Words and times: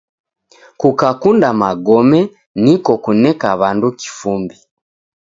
Kukakunda 0.79 1.47
magome 1.61 2.19
niko 2.63 2.93
kuneka 3.03 3.49
w'andu 3.59 3.87
kifumbi. 3.99 4.55